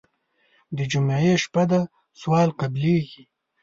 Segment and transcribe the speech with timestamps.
[0.77, 1.79] د جمعې شپه ده
[2.21, 3.23] سوال قبلېږي.